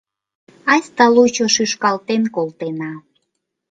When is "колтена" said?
2.35-2.91